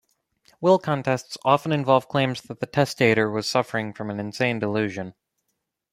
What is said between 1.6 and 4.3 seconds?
involve claims that the testator was suffering from an